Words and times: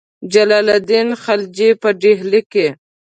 جلال 0.33 0.67
الدین 0.77 1.09
خلجي 1.23 1.69
په 1.81 1.89
ډهلي 2.01 2.41
کې. 2.51 2.67